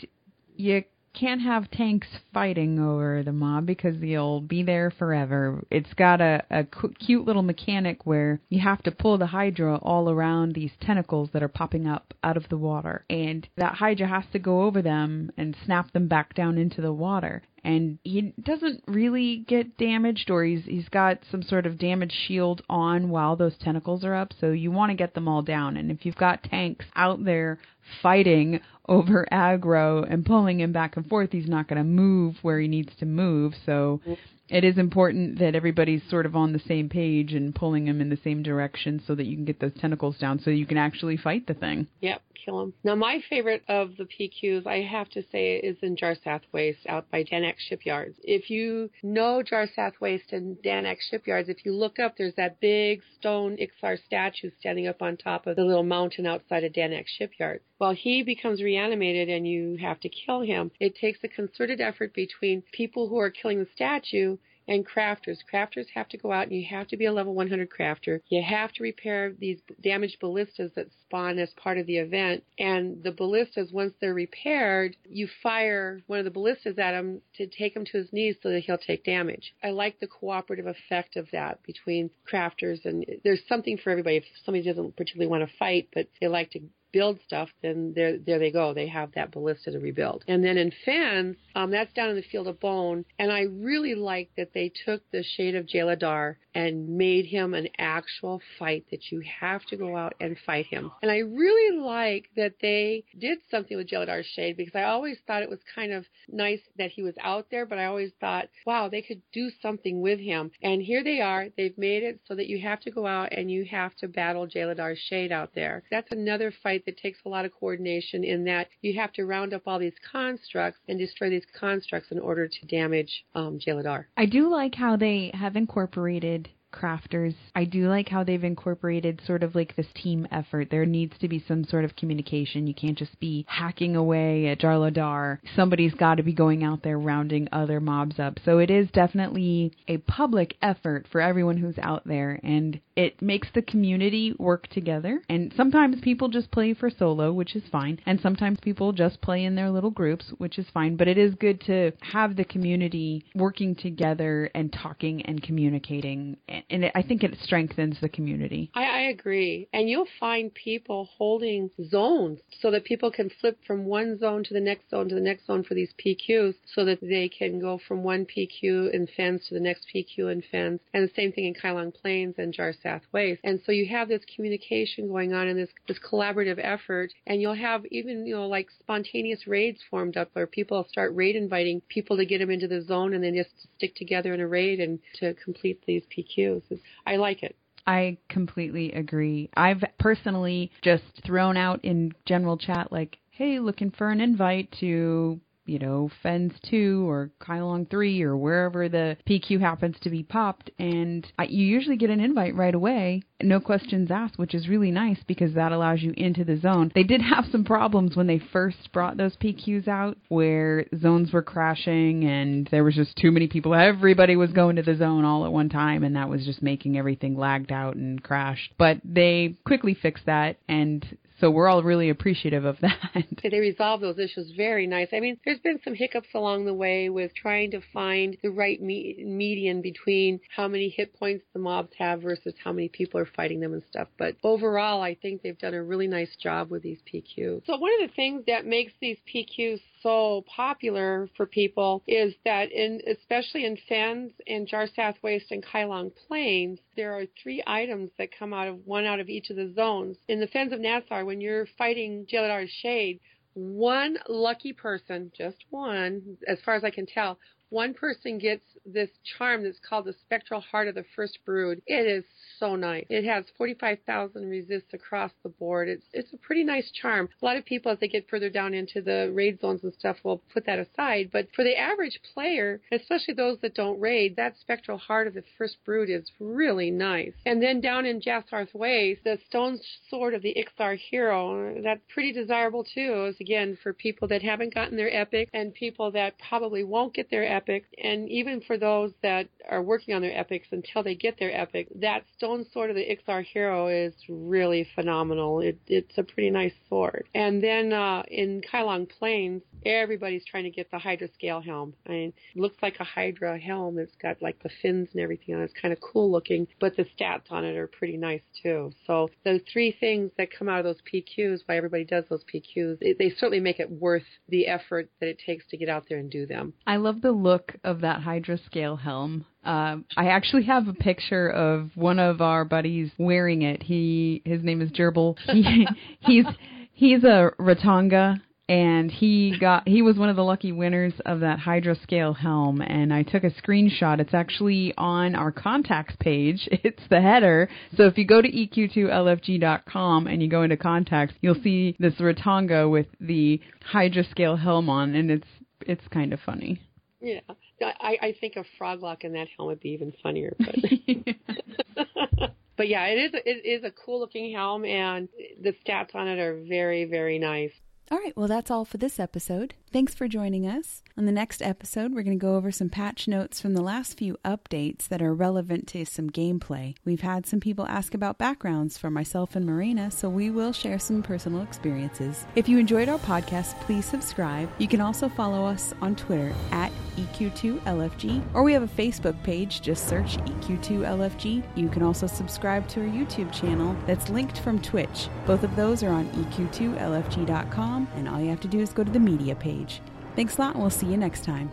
you 0.57 0.85
can't 1.15 1.41
have 1.43 1.71
tanks 1.71 2.09
fighting 2.33 2.79
over 2.79 3.23
the 3.23 3.33
mob 3.33 3.67
because 3.67 3.97
you'll 3.97 4.41
be 4.41 4.63
there 4.63 4.91
forever. 4.91 5.65
It's 5.71 5.93
got 5.95 6.21
a, 6.21 6.45
a 6.51 6.65
cute 6.65 7.25
little 7.25 7.43
mechanic 7.43 8.07
where 8.07 8.41
you 8.49 8.61
have 8.61 8.83
to 8.85 8.91
pull 8.91 9.19
the 9.19 9.27
Hydra 9.27 9.77
all 9.77 10.11
around 10.11 10.55
these 10.55 10.73
tentacles 10.81 11.31
that 11.33 11.43
are 11.43 11.49
popping 11.49 11.87
up 11.87 12.15
out 12.23 12.37
of 12.37 12.49
the 12.49 12.59
water. 12.59 13.05
And 13.11 13.49
that 13.57 13.75
Hydra 13.75 14.09
has 14.09 14.25
to 14.33 14.39
go 14.39 14.63
over 14.63 14.83
them 14.83 15.31
and 15.37 15.57
snap 15.65 15.93
them 15.93 16.09
back 16.09 16.35
down 16.35 16.59
into 16.59 16.81
the 16.81 16.93
water 16.93 17.43
and 17.69 17.99
he 18.03 18.33
doesn't 18.43 18.83
really 18.89 19.45
get 19.47 19.77
damaged 19.77 20.31
or 20.31 20.43
he's 20.43 20.65
he's 20.65 20.89
got 20.89 21.19
some 21.31 21.43
sort 21.43 21.67
of 21.67 21.79
damage 21.79 22.13
shield 22.27 22.63
on 22.69 23.11
while 23.11 23.37
those 23.37 23.57
tentacles 23.59 24.05
are 24.05 24.15
up 24.15 24.33
so 24.41 24.51
you 24.51 24.71
want 24.71 24.91
to 24.91 24.97
get 24.97 25.15
them 25.15 25.29
all 25.29 25.43
down 25.43 25.77
and 25.77 25.91
if 25.91 26.07
you've 26.07 26.17
got 26.17 26.43
tanks 26.43 26.87
out 26.97 27.25
there 27.25 27.59
fighting 28.03 28.61
over 28.89 29.27
aggro 29.31 30.07
and 30.11 30.25
pulling 30.25 30.61
him 30.61 30.73
back 30.73 30.97
and 30.97 31.07
forth, 31.07 31.31
he's 31.33 31.49
not 31.49 31.69
going 31.69 31.79
to 31.79 31.85
move 31.85 32.37
where 32.43 32.59
he 32.59 32.69
needs 32.69 32.93
to 32.99 33.07
move. 33.07 33.55
So 33.67 34.01
it 34.49 34.65
is 34.65 34.79
important 34.79 35.39
that 35.39 35.55
everybody's 35.55 36.03
sort 36.09 36.27
of 36.27 36.35
on 36.35 36.53
the 36.53 36.61
same 36.61 36.89
page 36.89 37.35
and 37.35 37.55
pulling 37.55 37.87
him 37.87 38.01
in 38.01 38.09
the 38.09 38.19
same 38.25 38.43
direction 38.43 39.03
so 39.07 39.15
that 39.15 39.27
you 39.27 39.37
can 39.37 39.45
get 39.45 39.61
those 39.61 39.75
tentacles 39.79 40.17
down 40.19 40.41
so 40.41 40.51
you 40.51 40.67
can 40.67 40.79
actually 40.79 41.17
fight 41.17 41.47
the 41.47 41.55
thing. 41.55 41.87
Yep, 42.01 42.23
him. 42.45 42.73
Now, 42.85 42.95
my 42.95 43.21
favorite 43.29 43.63
of 43.69 43.97
the 43.97 44.05
PQs, 44.05 44.67
I 44.67 44.83
have 44.83 45.09
to 45.11 45.23
say, 45.31 45.57
is 45.57 45.77
in 45.83 45.97
Jarsath 45.97 46.43
Waste 46.53 46.87
out 46.89 47.11
by 47.11 47.25
Danak 47.25 47.55
Shipyards. 47.59 48.17
If 48.23 48.51
you 48.51 48.91
know 49.03 49.43
Jarsath 49.43 50.01
Waste 50.01 50.33
and 50.33 50.57
Danak 50.59 50.99
Shipyards, 51.11 51.49
if 51.49 51.65
you 51.65 51.73
look 51.73 51.99
up, 51.99 52.17
there's 52.17 52.35
that 52.35 52.61
big 52.61 53.03
stone 53.19 53.57
Ixar 53.57 53.99
statue 54.05 54.51
standing 54.59 54.87
up 54.87 55.03
on 55.03 55.17
top 55.17 55.47
of 55.47 55.57
the 55.57 55.65
little 55.65 55.83
mountain 55.83 56.27
outside 56.27 56.65
of 56.65 56.73
Danak 56.73 57.07
Shipyard. 57.07 57.61
Well, 57.79 57.93
he 57.93 58.23
becomes 58.23 58.63
reanimated 58.63 59.29
and 59.29 59.47
you 59.47 59.77
have 59.81 60.01
to 60.01 60.09
kill 60.09 60.41
him. 60.41 60.71
It 60.81 60.97
takes 60.97 61.21
a 61.23 61.29
concerted 61.29 61.81
effort 61.81 62.13
between 62.15 62.63
people 62.73 63.09
who 63.09 63.19
are 63.19 63.31
killing 63.31 63.59
the 63.59 63.69
statue 63.75 64.37
and 64.69 64.87
crafters. 64.87 65.39
Crafters 65.53 65.87
have 65.95 66.09
to 66.11 66.19
go 66.19 66.31
out 66.31 66.47
and 66.47 66.57
you 66.57 66.67
have 66.69 66.87
to 66.89 66.97
be 66.97 67.07
a 67.07 67.13
level 67.13 67.35
100 67.35 67.69
crafter. 67.71 68.21
You 68.29 68.43
have 68.43 68.73
to 68.75 68.83
repair 68.83 69.33
these 69.33 69.59
damaged 69.83 70.19
ballistas 70.21 70.71
that 70.77 70.89
spawn 71.01 71.39
as 71.39 71.51
part 71.55 71.79
of 71.79 71.87
the 71.87 71.97
event. 71.97 72.45
And 72.59 73.03
the 73.03 73.13
ballistas, 73.13 73.73
once 73.73 73.95
they're 74.01 74.15
repaired, 74.15 74.97
you 75.09 75.29
fire 75.43 76.03
one 76.07 76.19
of 76.19 76.25
the 76.25 76.31
ballistas 76.31 76.79
at 76.79 76.95
him 76.95 77.23
to 77.37 77.47
take 77.47 77.75
him 77.75 77.85
to 77.87 77.99
his 77.99 78.13
knees 78.13 78.37
so 78.43 78.51
that 78.51 78.61
he'll 78.61 78.79
take 78.79 79.05
damage. 79.05 79.55
I 79.63 79.71
like 79.71 79.99
the 79.99 80.07
cooperative 80.07 80.67
effect 80.67 81.17
of 81.17 81.29
that 81.33 81.63
between 81.65 82.11
crafters 82.31 82.85
and 82.85 83.05
there's 83.25 83.43
something 83.49 83.79
for 83.79 83.91
everybody. 83.91 84.17
If 84.17 84.25
somebody 84.45 84.65
doesn't 84.65 84.97
particularly 84.97 85.31
want 85.31 85.49
to 85.49 85.57
fight, 85.57 85.89
but 85.95 86.09
they 86.21 86.29
like 86.29 86.51
to 86.51 86.61
build 86.93 87.19
stuff, 87.27 87.49
then 87.63 87.93
there 87.95 88.19
there 88.19 88.39
they 88.39 88.51
go. 88.51 88.75
They 88.75 88.89
have 88.89 89.13
that 89.13 89.33
ballista 89.33 89.71
to 89.73 89.79
rebuild. 89.79 90.25
And 90.29 90.45
then 90.45 90.57
in 90.57 90.73
Fens, 90.85 91.37
um, 91.55 91.71
that's 91.71 91.93
down 91.93 92.11
in 92.11 92.17
the 92.17 92.23
field 92.23 92.49
of 92.49 92.61
bone. 92.61 93.05
And 93.19 93.33
I 93.33 93.43
really 93.43 93.95
like 93.95 94.31
that 94.37 94.53
they 94.55 94.73
took 94.85 95.03
the 95.11 95.23
shade 95.23 95.55
of 95.55 95.67
Jaladar 95.67 96.37
and 96.55 96.89
made 96.89 97.25
him 97.25 97.55
an 97.55 97.69
actual 97.79 98.41
fight 98.59 98.85
that 98.91 99.13
you 99.13 99.23
have 99.41 99.65
to 99.67 99.77
go 99.77 99.97
out 99.97 100.15
and 100.21 100.37
fight 100.45 100.67
him. 100.67 100.91
And 101.03 101.11
I 101.11 101.19
really 101.19 101.79
like 101.79 102.31
that 102.37 102.55
they 102.61 103.05
did 103.17 103.39
something 103.51 103.77
with 103.77 103.89
Jaladar's 103.89 104.27
shade 104.27 104.57
because 104.57 104.75
I 104.75 104.83
always 104.85 105.19
thought 105.27 105.43
it 105.43 105.51
was 105.51 105.61
kind 105.75 105.93
of 105.93 106.05
nice 106.29 106.61
that 106.77 106.91
he 106.91 107.03
was 107.03 107.15
out 107.23 107.47
there, 107.51 107.65
but 107.65 107.79
I 107.79 107.85
always 107.85 108.11
thought, 108.21 108.49
wow, 108.67 108.89
they 108.89 109.03
could 109.03 109.23
do 109.33 109.51
something 109.63 110.01
with 110.01 110.19
him. 110.19 110.51
And 110.63 110.83
here 110.83 111.05
they 111.05 111.21
are. 111.21 111.47
They've 111.57 111.79
made 111.79 112.03
it 112.03 112.21
so 112.27 112.35
that 112.35 112.49
you 112.49 112.61
have 112.61 112.81
to 112.81 112.91
go 112.91 113.07
out 113.07 113.33
and 113.33 113.51
you 113.51 113.65
have 113.67 113.95
to 113.97 114.09
battle 114.09 114.49
Jaladar's 114.49 114.99
shade 114.99 115.31
out 115.31 115.51
there. 115.55 115.85
That's 115.91 116.11
another 116.11 116.53
fight 116.63 116.78
that 116.87 116.97
takes 116.97 117.19
a 117.25 117.29
lot 117.29 117.45
of 117.45 117.53
coordination 117.53 118.25
in 118.25 118.45
that 118.45 118.69
you 118.83 118.99
have 118.99 119.13
to 119.15 119.27
round 119.27 119.55
up 119.55 119.63
all 119.67 119.79
these 119.79 119.95
constructs 120.11 120.81
and 120.89 120.99
destroy 120.99 121.31
these 121.31 121.47
constructs 121.59 122.11
in 122.11 122.19
order 122.19 122.49
to 122.49 122.67
damage 122.67 123.25
um, 123.35 123.59
Jaladar. 123.59 124.07
I 124.17 124.27
do 124.27 124.49
like 124.49 124.75
how 124.75 124.97
they 124.97 125.31
have 125.35 125.57
incorporated 125.57 126.49
crafters. 126.73 127.35
I 127.55 127.65
do 127.65 127.89
like 127.89 128.09
how 128.09 128.25
they've 128.25 128.45
incorporated 128.45 129.21
sort 129.27 129.43
of 129.43 129.55
like 129.55 129.77
this 129.77 129.87
team 129.95 130.27
effort. 130.31 130.69
There 130.71 130.87
needs 130.87 131.17
to 131.19 131.29
be 131.29 131.43
some 131.47 131.65
sort 131.65 131.85
of 131.85 131.97
communication. 131.97 132.67
You 132.67 132.75
can't 132.75 132.99
just 132.99 133.19
be 133.21 133.47
hacking 133.49 133.97
away 133.97 134.49
at 134.49 134.61
Jaladar. 134.61 135.39
Somebody's 135.57 135.95
got 135.95 136.17
to 136.17 136.23
be 136.23 136.33
going 136.33 136.65
out 136.65 136.83
there 136.83 136.99
rounding 136.99 137.49
other 137.53 137.81
mobs 137.81 138.19
up. 138.19 138.39
So 138.45 138.59
it 138.59 138.71
is 138.71 138.91
definitely 138.91 139.73
a 139.87 139.99
public 139.99 140.57
effort 140.63 141.07
for 141.11 141.21
everyone 141.21 141.57
who's 141.57 141.79
out 141.79 142.07
there 142.07 142.39
and 142.43 142.81
it 142.99 143.23
makes 143.23 143.47
the 143.55 143.63
community 143.63 144.35
work 144.41 144.67
together. 144.67 145.23
And 145.29 145.55
sometimes 145.57 146.01
people 146.01 146.29
just 146.29 146.51
play 146.51 146.75
for 146.75 146.91
solo, 146.91 147.33
which 147.33 147.55
is 147.55 147.63
fine. 147.71 148.01
And 148.07 148.21
sometimes 148.21 148.59
people 148.61 148.93
just 148.93 149.21
play 149.21 149.45
in 149.45 149.55
their 149.55 149.71
little 149.71 149.93
groups, 149.93 150.33
which 150.39 150.59
is 150.59 150.67
fine. 150.75 150.97
But 150.97 151.07
it 151.07 151.17
is 151.17 151.37
good 151.37 151.61
to 151.63 151.93
have 152.01 152.35
the 152.35 152.45
community 152.45 153.25
working 153.37 153.77
together 153.77 154.51
and 154.53 154.73
talking 154.73 155.23
and 155.23 155.41
communicating 155.41 156.39
and 156.49 156.85
it, 156.85 156.93
I 156.97 157.03
think 157.03 157.23
it 157.23 157.37
strengthens 157.41 158.01
the 158.01 158.09
community. 158.09 158.73
I, 158.75 158.85
I 158.85 159.01
agree, 159.11 159.69
and 159.73 159.89
you'll 159.89 160.09
find 160.19 160.53
people 160.53 161.09
holding 161.17 161.71
zones 161.89 162.41
so 162.61 162.71
that 162.73 162.85
people 162.85 163.13
can 163.13 163.31
flip 163.41 163.59
from 163.65 163.85
one 163.85 164.19
zone 164.19 164.43
to 164.45 164.55
the 164.55 164.61
next 164.61 164.91
zone 164.91 165.09
to 165.09 165.15
the 165.15 165.21
next 165.21 165.47
zone 165.47 165.63
for 165.63 165.75
these 165.75 165.93
PQs, 166.05 166.55
so 166.75 166.85
that 166.85 167.01
they 167.01 167.29
can 167.29 167.61
go 167.61 167.79
from 167.87 168.03
one 168.03 168.27
PQ 168.27 168.93
in 168.93 169.07
Fens 169.17 169.47
to 169.49 169.55
the 169.55 169.61
next 169.61 169.87
PQ 169.95 170.33
in 170.33 170.43
Fens, 170.51 170.81
and 170.93 171.09
the 171.09 171.15
same 171.15 171.33
thing 171.33 171.45
in 171.45 171.55
Kylong 171.55 171.95
Plains 171.95 172.35
and 172.39 172.53
Jarsath 172.53 172.88
Waste. 173.13 173.41
And 173.45 173.61
so 173.65 173.73
you 173.73 173.87
have 173.87 174.09
this 174.09 174.23
communication 174.35 175.09
going 175.09 175.33
on 175.33 175.49
and 175.49 175.59
this 175.59 175.69
this 175.87 175.99
collaborative 175.99 176.59
effort, 176.63 177.11
and 177.27 177.41
you'll 177.41 177.55
have 177.55 177.85
even 177.91 178.27
you 178.27 178.35
know 178.37 178.49
like 178.49 178.69
spontaneous 178.81 179.47
raids 179.47 179.81
formed 179.91 180.17
up 180.17 180.31
where 180.33 180.47
people 180.47 180.87
start 180.91 181.15
raid 181.15 181.37
inviting 181.37 181.81
people 181.89 182.17
to 182.17 182.25
get 182.25 182.39
them 182.39 182.51
into 182.51 182.69
the 182.69 182.83
zone, 182.83 183.15
and 183.15 183.23
then 183.23 183.35
just 183.35 183.69
stick 183.77 183.95
together 183.95 184.33
in 184.35 184.41
a 184.41 184.49
raid 184.49 184.81
and 184.81 184.99
to 185.21 185.35
complete 185.35 185.83
these 185.87 186.03
PQs. 186.17 186.63
I 187.07 187.17
like 187.17 187.43
it. 187.43 187.57
I 187.87 188.19
completely 188.29 188.93
agree. 188.93 189.49
I've 189.57 189.83
personally 189.99 190.71
just 190.83 191.05
thrown 191.25 191.57
out 191.57 191.83
in 191.83 192.13
general 192.27 192.59
chat 192.59 192.93
like, 192.93 193.17
hey, 193.31 193.61
looking 193.61 193.91
for 193.91 194.11
an 194.11 194.21
invite 194.21 194.71
to 194.81 195.41
you 195.69 195.79
know, 195.79 196.11
Fens 196.23 196.53
2 196.71 197.09
or 197.09 197.31
Kylong 197.41 197.89
3 197.91 198.23
or 198.23 198.37
wherever 198.37 198.89
the 198.89 199.17
PQ 199.29 199.61
happens 199.61 199.97
to 200.01 200.11
be 200.11 200.23
popped. 200.23 200.71
And 200.79 201.27
I, 201.39 201.45
you 201.45 201.65
usually 201.67 201.97
get 201.97 202.11
an 202.11 202.21
invite 202.21 202.55
right 202.55 202.75
away, 202.75 203.23
no 203.43 203.61
questions 203.61 204.11
asked, 204.11 204.39
which 204.39 204.55
is 204.55 204.69
really 204.69 204.91
nice 204.91 205.19
because 205.27 205.55
that 205.55 205.73
allows 205.73 206.03
you 206.03 206.13
into 206.17 206.45
the 206.45 206.57
zone. 206.57 206.91
They 206.95 207.03
did 207.03 207.21
have 207.21 207.47
some 207.53 207.65
problems 207.65 208.17
when 208.17 208.27
they 208.27 208.41
first 208.53 208.91
brought 208.93 209.17
those 209.17 209.37
PQs 209.37 209.87
out 209.87 210.17
where 210.29 210.87
zones 210.99 211.33
were 211.33 211.43
crashing 211.43 212.25
and 212.25 212.67
there 212.71 212.85
was 212.85 212.95
just 212.95 213.17
too 213.17 213.31
many 213.31 213.47
people. 213.47 213.75
Everybody 213.75 214.37
was 214.37 214.53
going 214.53 214.77
to 214.77 214.83
the 214.83 214.97
zone 214.97 215.25
all 215.25 215.45
at 215.45 215.53
one 215.53 215.69
time 215.69 216.03
and 216.03 216.17
that 216.17 216.29
was 216.29 216.45
just 216.45 216.63
making 216.63 216.97
everything 216.99 217.37
lagged 217.37 217.71
out 217.71 217.97
and 217.97 218.23
crashed. 218.23 218.73
But 218.79 218.99
they 219.05 219.57
quickly 219.65 219.95
fixed 219.95 220.27
that 220.27 220.57
and 220.69 221.07
so 221.41 221.51
we're 221.51 221.69
all 221.69 221.83
really 221.83 222.11
appreciative 222.11 222.65
of 222.65 222.79
that. 222.81 222.99
They 223.43 223.61
resolve 223.61 224.01
those 224.01 224.19
issues 224.19 224.53
very 224.57 224.87
nice. 224.87 225.09
I 225.13 225.21
mean, 225.21 225.39
there's 225.45 225.61
been 225.61 225.79
some 225.83 225.95
hiccups 225.95 226.29
along 226.35 226.65
the 226.65 226.75
way 226.75 227.09
with 227.09 227.35
trying 227.35 227.71
to 227.71 227.81
find 227.93 228.37
the 228.43 228.51
right 228.51 228.81
me- 228.81 229.23
median 229.25 229.81
between 229.81 230.41
how 230.55 230.69
many 230.69 230.89
hit 230.89 231.15
points 231.15 231.45
the 231.53 231.61
mobs 231.61 231.93
have 231.99 232.21
versus 232.23 232.55
how 232.63 232.73
many 232.73 232.89
people 232.89 233.21
are 233.21 233.29
fighting 233.37 233.61
them 233.61 233.73
and 233.73 233.83
stuff. 233.89 234.09
But 234.19 234.37
overall, 234.43 235.03
I 235.03 235.15
think 235.15 235.43
they've 235.43 235.59
done 235.59 235.75
a 235.75 235.83
really 235.83 236.09
nice 236.09 236.35
job 236.37 236.71
with 236.71 236.83
these 236.83 236.99
PQs. 237.13 237.65
So 237.67 237.77
one 237.79 237.93
of 238.03 238.09
the 238.09 238.15
things 238.15 238.43
that 238.47 238.67
makes 238.67 238.93
these 239.01 239.19
PQs 239.33 239.81
so 240.03 240.45
popular 240.55 241.29
for 241.37 241.47
people 241.47 242.03
is 242.07 242.35
that 242.45 242.71
in 242.73 243.01
especially 243.07 243.65
in 243.65 243.77
Fens 243.89 244.33
and 244.47 244.69
Jarsath 244.69 245.17
Waste 245.23 245.51
and 245.51 245.65
Kylong 245.65 246.13
Plains, 246.27 246.79
there 246.97 247.17
are 247.17 247.25
three 247.43 247.63
items 247.67 248.11
that 248.19 248.37
come 248.37 248.53
out 248.53 248.69
of 248.69 248.87
one 248.87 249.05
out 249.05 249.21
of 249.21 249.29
each 249.29 249.51
of 249.51 249.57
the 249.57 249.73
zones. 249.75 250.17
In 250.29 250.41
the 250.41 250.47
Fens 250.47 250.73
of 250.73 250.81
Nathsar, 250.81 251.25
when 251.25 251.41
you're 251.41 251.67
fighting 251.77 252.27
Jaladar's 252.27 252.71
Shade, 252.71 253.21
one 253.55 254.19
lucky 254.29 254.73
person, 254.73 255.33
just 255.37 255.65
one, 255.71 256.39
as 256.47 256.59
far 256.65 256.75
as 256.75 256.85
I 256.85 256.91
can 256.91 257.07
tell, 257.07 257.39
one 257.71 257.95
person 257.95 258.39
gets 258.39 258.63
this 258.87 259.11
charm 259.37 259.63
that's 259.63 259.79
called 259.87 260.07
the 260.07 260.15
Spectral 260.25 260.61
Heart 260.61 260.89
of 260.89 260.95
the 260.95 261.05
First 261.15 261.39
Brood. 261.45 261.83
It 261.87 262.07
is 262.07 262.25
so 262.59 262.77
nice. 262.77 263.07
It 263.09 263.25
has 263.25 263.45
45,000 263.57 264.49
resists 264.49 264.95
across 264.95 265.31
the 265.43 265.49
board. 265.49 265.89
It's 265.89 266.05
it's 266.13 266.33
a 266.33 266.39
pretty 266.39 266.65
nice 266.65 266.91
charm. 266.91 267.29
A 267.41 267.45
lot 267.45 267.57
of 267.57 267.65
people, 267.65 267.93
as 267.93 267.99
they 268.01 268.09
get 268.09 268.29
further 268.29 268.51
down 268.51 268.75
into 268.75 269.03
the 269.03 269.31
raid 269.35 269.61
zones 269.61 269.83
and 269.85 269.93
stuff, 269.95 270.17
will 270.25 270.43
put 270.53 270.67
that 270.67 270.79
aside. 270.79 271.31
But 271.33 271.49
for 271.55 271.65
the 271.65 271.79
average 271.79 272.21
player, 272.35 272.81
especially 272.91 273.35
those 273.35 273.59
that 273.61 273.75
don't 273.75 274.01
raid, 274.01 274.37
that 274.37 274.57
Spectral 274.59 274.99
Heart 274.99 275.29
of 275.29 275.35
the 275.35 275.45
First 275.57 275.77
Brood 275.85 276.09
is 276.11 276.31
really 276.41 276.91
nice. 276.91 277.35
And 277.47 277.63
then 277.63 277.81
down 277.81 278.07
in 278.07 278.21
Jarsath 278.21 278.75
Waste, 278.75 279.25
the 279.25 279.39
Stone 279.49 279.79
Sword 280.09 280.35
of 280.35 280.43
the 280.43 280.57
Ixar 280.57 280.97
Hero, 280.97 281.81
that's 281.83 282.01
pretty 282.13 282.33
desirable 282.33 282.85
too. 282.85 283.27
Is 283.29 283.37
again 283.41 283.79
for 283.83 283.93
people 283.93 284.29
that 284.29 284.43
haven't 284.43 284.75
gotten 284.75 284.97
their 284.97 285.15
epic 285.15 285.49
and 285.53 285.75
people 285.75 286.11
that 286.13 286.35
probably 286.49 286.85
won't 286.85 287.15
get 287.15 287.31
their 287.31 287.45
epic, 287.45 287.58
and 288.03 288.29
even 288.29 288.61
for 288.61 288.79
those 288.79 289.13
that 289.23 289.49
are 289.69 289.83
working 289.83 290.15
on 290.15 290.23
their 290.23 290.37
epics 290.37 290.69
until 290.71 291.03
they 291.03 291.15
get 291.15 291.39
their 291.39 291.55
epic, 291.59 291.89
that 291.97 292.25
Stone 292.37 292.67
Sword 292.73 292.91
of 292.91 292.97
the 292.97 293.05
Ixar 293.05 293.45
Hero 293.45 293.89
is 293.89 294.15
really 294.29 294.87
phenomenal. 294.95 295.61
It, 295.61 295.79
it's 295.87 296.17
a 296.19 296.23
pretty 296.23 296.51
nice 296.51 296.73
sword. 296.89 297.29
And 297.35 297.63
then 297.63 297.93
uh, 297.93 298.23
in 298.29 298.61
Kylong 298.61 299.09
Plains, 299.09 299.63
everybody's 299.85 300.45
trying 300.45 300.65
to 300.65 300.71
get 300.71 300.91
the 300.91 300.99
Hydra 300.99 301.29
scale 301.35 301.61
helm. 301.61 301.95
I 302.07 302.13
mean, 302.13 302.33
it 302.55 302.61
looks 302.61 302.77
like 302.83 302.97
a 303.01 303.05
Hydra 303.05 303.59
helm. 303.59 303.99
It's 303.99 304.15
got 304.21 304.41
like 304.43 304.63
the 304.63 304.71
fins 304.83 305.09
and 305.13 305.23
everything 305.23 305.55
on 305.55 305.63
it. 305.63 305.65
It's 305.65 305.81
kind 305.81 305.93
of 305.93 306.01
cool 306.01 306.31
looking, 306.31 306.67
but 306.81 306.97
the 306.97 307.05
stats 307.05 307.51
on 307.51 307.65
it 307.65 307.77
are 307.77 307.87
pretty 307.87 308.17
nice 308.17 308.43
too. 308.63 308.93
So 309.07 309.31
those 309.45 309.61
three 309.73 309.97
things 309.99 310.31
that 310.39 310.49
come 310.57 310.69
out 310.69 310.79
of 310.79 310.85
those 310.85 311.03
PQs, 311.13 311.61
why 311.67 311.77
everybody 311.77 312.05
does 312.05 312.25
those 312.29 312.45
PQs, 312.53 312.99
they, 313.01 313.15
they 313.19 313.31
certainly 313.31 313.61
make 313.61 313.81
it 313.81 313.91
worth 313.91 314.25
the 314.49 314.67
effort 314.67 315.11
that 315.21 315.29
it 315.29 315.41
takes 315.45 315.67
to 315.69 315.77
get 315.77 315.89
out 315.89 316.05
there 316.09 316.19
and 316.19 316.31
do 316.31 316.47
them. 316.47 316.73
I 316.87 316.97
love 316.97 317.21
the 317.21 317.33
look 317.33 317.75
of 317.85 318.01
that 318.01 318.23
Hydra 318.23 318.59
scale 318.59 318.97
helm. 318.97 319.45
Uh, 319.65 319.97
I 320.17 320.29
actually 320.29 320.65
have 320.65 320.89
a 320.89 320.95
picture 320.95 321.49
of 321.51 321.91
one 321.95 322.19
of 322.19 322.41
our 322.41 322.65
buddies 322.65 323.11
wearing 323.19 323.63
it. 323.63 323.83
He 323.83 324.43
his 324.45 324.63
name 324.63 324.81
is 324.81 324.91
Gerbil. 324.91 325.37
He 325.41 325.87
he's 326.21 326.47
he's 326.93 327.25
a 327.25 327.51
Ratonga 327.59 328.41
and 328.69 329.11
he 329.11 329.57
got 329.59 329.89
he 329.89 330.03
was 330.03 330.17
one 330.17 330.29
of 330.29 330.37
the 330.37 330.45
lucky 330.45 330.73
winners 330.73 331.15
of 331.25 331.41
that 331.41 331.59
Hydra 331.59 331.97
scale 332.03 332.35
helm 332.35 332.83
and 332.83 333.13
I 333.13 333.23
took 333.23 333.45
a 333.45 333.51
screenshot. 333.51 334.21
It's 334.21 334.35
actually 334.35 334.93
on 334.99 335.35
our 335.35 335.51
contacts 335.51 336.15
page. 336.21 336.69
It's 336.89 337.03
the 337.11 337.21
header. 337.21 337.69
So 337.97 338.05
if 338.05 338.17
you 338.17 338.27
go 338.27 338.41
to 338.41 338.49
eq2lfg.com 338.49 340.27
and 340.27 340.43
you 340.43 340.49
go 340.49 340.63
into 340.63 340.77
contacts, 340.77 341.35
you'll 341.41 341.61
see 341.63 341.97
this 341.99 342.15
Ratonga 342.15 342.91
with 342.91 343.07
the 343.21 343.61
Hydra 343.85 344.25
scale 344.25 344.57
helm 344.57 344.89
on 344.89 345.15
and 345.15 345.31
it's 345.31 345.49
it's 345.83 346.07
kind 346.09 346.33
of 346.33 346.41
funny. 346.41 346.81
Yeah. 347.21 347.41
I, 347.83 348.19
I 348.21 348.35
think 348.41 348.57
a 348.57 348.65
froglok 348.81 349.23
in 349.23 349.33
that 349.33 349.49
helm 349.57 349.69
would 349.69 349.81
be 349.81 349.91
even 349.91 350.13
funnier. 350.23 350.57
But, 350.59 350.77
but 352.77 352.89
yeah, 352.89 353.07
it 353.07 353.19
is 353.19 353.41
it 353.45 353.67
is 353.67 353.85
a 353.85 353.93
cool 354.05 354.21
looking 354.21 354.53
helm, 354.55 354.85
and 354.85 355.29
the 355.63 355.75
stats 355.85 356.15
on 356.15 356.29
it 356.29 356.39
are 356.39 356.63
very 356.69 357.05
very 357.05 357.39
nice. 357.39 357.73
All 358.11 358.19
right, 358.19 358.35
well, 358.37 358.49
that's 358.49 358.71
all 358.71 358.85
for 358.87 358.97
this 358.97 359.21
episode. 359.21 359.75
Thanks 359.91 360.15
for 360.15 360.29
joining 360.29 360.67
us. 360.67 361.03
On 361.17 361.25
the 361.25 361.33
next 361.33 361.63
episode, 361.63 362.13
we're 362.13 362.23
going 362.23 362.39
to 362.39 362.47
go 362.47 362.57
over 362.57 362.71
some 362.71 362.91
patch 362.91 363.27
notes 363.27 363.59
from 363.59 363.73
the 363.73 363.81
last 363.81 364.19
few 364.19 364.37
updates 364.45 365.09
that 365.09 365.23
are 365.23 365.33
relevant 365.33 365.89
to 365.89 366.05
some 366.05 366.29
gameplay. 366.29 366.95
We've 367.07 367.23
had 367.23 367.47
some 367.47 367.59
people 367.59 367.87
ask 367.87 368.13
about 368.13 368.37
backgrounds 368.37 368.99
for 368.99 369.09
myself 369.09 369.57
and 369.57 369.65
Marina, 369.65 370.11
so 370.11 370.29
we 370.29 370.51
will 370.51 370.73
share 370.73 370.99
some 370.99 371.23
personal 371.23 371.63
experiences. 371.63 372.45
If 372.55 372.69
you 372.69 372.79
enjoyed 372.79 373.09
our 373.09 373.19
podcast, 373.19 373.81
please 373.81 374.05
subscribe. 374.05 374.71
You 374.77 374.89
can 374.89 375.01
also 375.01 375.27
follow 375.31 375.65
us 375.65 375.95
on 376.03 376.17
Twitter 376.17 376.53
at 376.71 376.93
EQ2LFG, 377.17 378.45
or 378.55 378.63
we 378.63 378.75
have 378.75 378.83
a 378.83 378.87
Facebook 378.87 379.43
page, 379.43 379.81
just 379.81 380.07
search 380.07 380.37
EQ2LFG. 380.37 381.65
You 381.77 381.89
can 381.89 382.03
also 382.03 382.27
subscribe 382.27 382.87
to 382.89 383.01
our 383.01 383.07
YouTube 383.07 383.51
channel 383.53 383.97
that's 384.07 384.29
linked 384.29 384.59
from 384.59 384.81
Twitch. 384.81 385.29
Both 385.47 385.65
of 385.65 385.75
those 385.75 386.03
are 386.03 386.11
on 386.11 386.29
EQ2LFG.com 386.29 388.09
and 388.15 388.29
all 388.29 388.41
you 388.41 388.51
have 388.51 388.61
to 388.61 388.69
do 388.69 388.81
is 388.81 388.93
go 388.93 389.03
to 389.03 389.11
the 389.11 389.19
media 389.19 389.57
page. 389.79 390.01
Thanks 390.37 390.59
a 390.59 390.61
lot, 390.61 390.75
and 390.75 390.83
we'll 390.83 390.91
see 390.91 391.07
you 391.07 391.17
next 391.17 391.45
time. 391.45 391.71